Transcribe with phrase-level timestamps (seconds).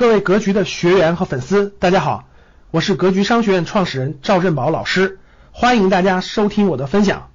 [0.00, 2.26] 各位格局的学员和粉丝，大家好，
[2.70, 5.20] 我是格局商学院创始人赵振宝老师，
[5.52, 7.30] 欢迎大家收听我的分享。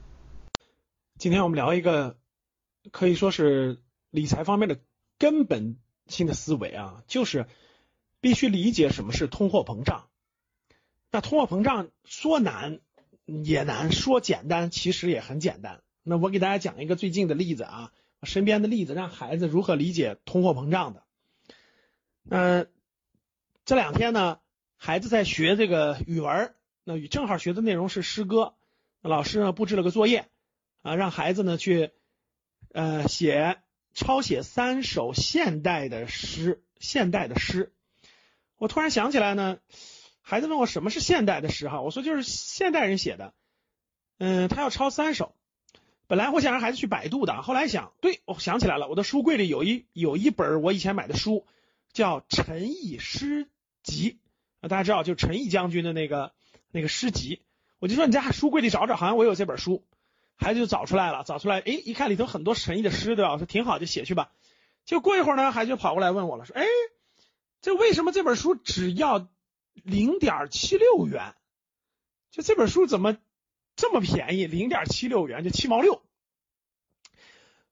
[1.20, 2.18] 今天我们聊一个
[2.92, 4.80] 可以说是理财方面的
[5.20, 7.46] 根本性的思维啊，就是
[8.20, 10.08] 必须理解什么是通货膨胀。
[11.12, 12.80] 那通货膨胀说难
[13.26, 15.82] 也难，说简单其实也很简单。
[16.02, 17.92] 那我给大家讲一个最近的例子啊，
[18.24, 21.05] 身边的例子，让孩子如何理解通货膨胀的。
[22.28, 22.68] 嗯，
[23.66, 24.40] 这两天呢，
[24.78, 28.56] 孩子在学这个语文，那正好学的内容是诗歌，
[29.02, 30.28] 老师呢布置了个作业
[30.82, 31.92] 啊，让孩子呢去
[32.72, 33.60] 呃写
[33.94, 37.72] 抄写三首现代的诗，现代的诗。
[38.58, 39.60] 我突然想起来呢，
[40.22, 43.36] 孩子问我什么是现代的诗哈，我说就是现代人写的，
[44.18, 45.36] 嗯，他要抄三首。
[46.08, 51.46] 本来我想让孩子去百度的，后来想，对我想起来了，我的书柜里有一有一本我以前买的书。
[51.96, 53.48] 叫《陈毅诗
[53.82, 54.12] 集》
[54.60, 56.34] 啊，大家知道，就陈毅将军的那个
[56.70, 57.42] 那个诗集。
[57.80, 59.84] 我就说你家书柜里找找，好像我有这本书。
[60.36, 63.32] 孩子就找出来了，找出来，哎，一看里头很多陈毅的诗，对吧？
[63.32, 64.34] 我说挺好，就写去吧。
[64.84, 66.66] 就过一会儿呢，孩子就跑过来问我了，说，哎，
[67.62, 69.30] 这为什么这本书只要
[69.72, 71.34] 零点七六元？
[72.30, 73.18] 就这本书怎么
[73.78, 74.48] 这么便宜？
[74.48, 76.02] 零点七六元，就七毛六。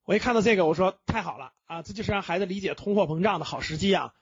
[0.06, 4.14] 我一看到这个，我说太好了啊，这就是让孩子理解通货膨胀的好时机啊！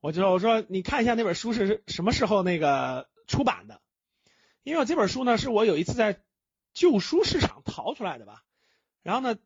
[0.00, 3.80] 我就说，我说你看一下那本书是什么时候那个出版的？
[4.62, 6.20] 因为我这本书呢，是我有一次在
[6.72, 8.44] 旧书市场淘出来的吧。
[9.02, 9.36] 然后呢，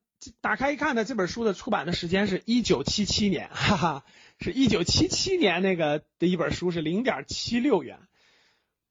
[0.40, 4.04] 打开一看呢，这本书的出版的时间是一九七七年，哈哈，
[4.40, 7.98] 是一九七七年那个的一本书是零点七六元。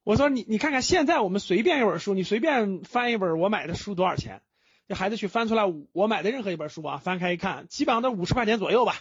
[0.02, 4.42] 我说你你看看现在我们随便一本书，你随便翻一本我买的书多少钱？
[4.88, 8.96] 这孩子去翻出来我买的任何一本书啊，翻开一看，基本上都五十块钱左右吧，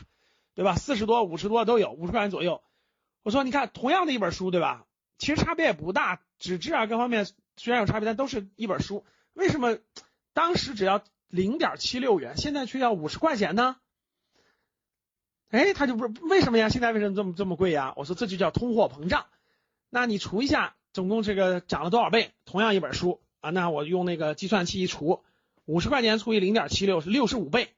[0.54, 0.76] 对吧？
[0.76, 2.62] 四十多、五十多都有，五十块钱左右。
[3.24, 4.86] 我说你看，同样的一本书，对吧？
[5.18, 9.06] 其实差别也不大，纸质啊各方面虽然有差别，但都是一本书。
[9.34, 9.78] 为什么
[10.34, 13.78] 当时只要零点七六元，现在却要五十块钱呢？
[15.50, 16.68] 哎，他就不为什么呀？
[16.68, 17.94] 现在为什么这么这么贵呀？
[17.96, 19.26] 我说这就叫通货膨胀。
[19.90, 22.34] 那你除一下，总共这个涨了多少倍？
[22.44, 25.24] 同样一本书啊，那我用那个计算器一除。
[25.68, 27.74] 五十块钱除以零点七六是六十五倍，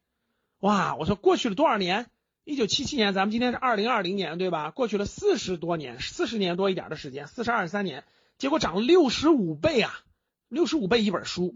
[0.59, 0.95] 哇！
[0.95, 2.05] 我说过去了多少年？
[2.43, 4.69] 一九七七年，咱们今天是二零二零年，对吧？
[4.69, 8.03] 过去了四十多年，四十年多一点的时间，四十二三年，
[8.37, 10.01] 结果涨了六十五倍啊！
[10.49, 11.55] 六十五倍一本书，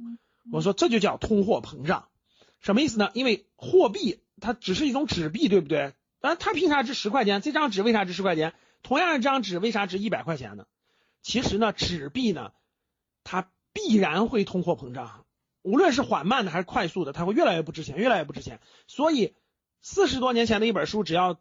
[0.52, 2.08] 我说这就叫通货膨胀，
[2.60, 3.12] 什么意思呢？
[3.14, 5.94] 因为货币它只是一种纸币，对不对？
[6.20, 7.42] 啊，它凭啥值十块钱？
[7.42, 8.56] 这张纸为啥值十块钱？
[8.82, 10.66] 同样一张纸为啥值一百块钱呢？
[11.22, 12.54] 其实呢，纸币呢，
[13.24, 15.26] 它必然会通货膨胀。
[15.64, 18.60] 无论是缓慢的还是快速的，它会越来越不值钱，越来越不值钱。
[18.88, 19.34] 所以
[19.82, 21.40] 四十多年前的一本书只要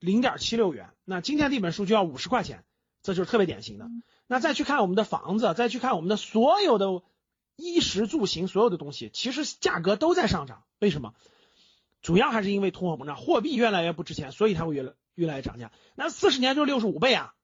[0.00, 2.64] 零点七六元，那今天这本书就要五十块钱，
[3.02, 3.88] 这就是特别典型的。
[4.26, 7.02] 那再去看我们的房子，再去看我们的所有的
[7.56, 10.64] 衣食住行，所有的东西，其实价格都在上涨。
[10.80, 11.14] 为什么？
[12.00, 15.72] 主要还是因为通货膨胀，货币越来越不值钱，所以它会越来越来越涨价。
[15.94, 17.34] 那四十年就是六十五倍啊！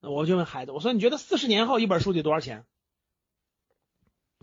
[0.00, 2.66] 那我就问孩子，我说你觉得四十年后一本书得多少钱？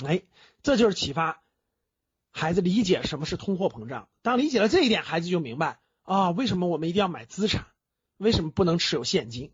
[0.05, 0.21] 哎，
[0.61, 1.41] 这就是启发
[2.29, 4.09] 孩子理解什么是通货膨胀。
[4.21, 7.65] 当理解了这一点，孩子就明白啊，为什么我们一定要买资产，
[8.17, 9.51] 为什么不能持有现金。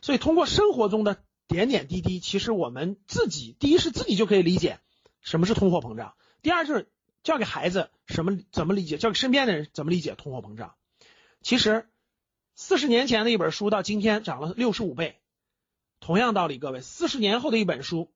[0.00, 4.78] 所以，通过生活中的点点滴滴，其实我们自己第一是自己就可以理解
[5.20, 6.88] 什么是通货膨胀；第二就是
[7.24, 10.76] 教给孩子什么怎么理解，教给身边的人怎么理解通货膨胀。
[11.42, 11.88] 其实，
[12.54, 15.20] 四十年前的一本书到今天涨了六十五倍，
[15.98, 18.12] 同样道理，各位，四十年后的一本书。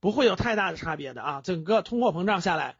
[0.00, 2.76] 不会有太大的差别的啊，整个通货膨胀下来，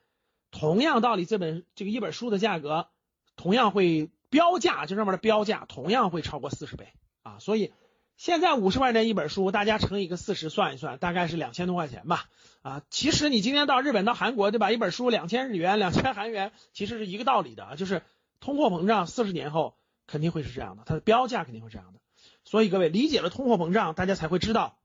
[0.50, 2.88] 同样道理，这本这个一本书的价格
[3.36, 6.88] 同样会标价，就上面的标价同样会超过四十倍
[7.22, 7.72] 啊，所以
[8.16, 12.28] 现在五十块钱一本书，大家乘一个四十算一算，大概是两千多块钱吧。
[12.62, 18.02] 啊，其实你今天到日本到韩国对吧，一本书两千日元两千韩元，其实是一个道理的啊，就是
[18.40, 22.00] 通货膨胀四十年后肯定会是这样的，它的标价肯定会这样的，
[22.44, 24.78] 所以各位理解了通货膨胀，大家才会知道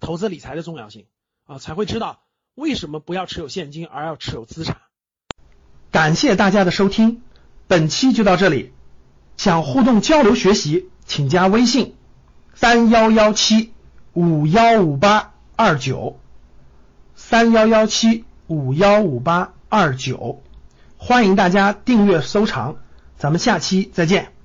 [0.00, 1.06] 投资理财的重要性。
[1.46, 2.20] 啊，才会知道
[2.54, 4.78] 为什么不要持有现金，而要持有资产。
[5.90, 7.22] 感谢大家的收听，
[7.68, 8.72] 本期就到这里。
[9.36, 11.94] 想互动交流学习，请加微信
[12.54, 13.72] 三幺幺七
[14.12, 16.18] 五幺五八二九
[17.14, 20.42] 三幺幺七五幺五八二九，
[20.96, 22.76] 欢迎大家订阅收藏，
[23.18, 24.35] 咱们下期再见。